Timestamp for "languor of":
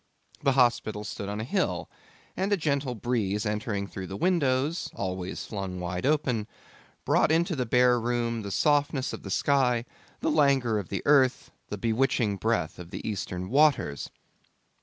10.31-10.89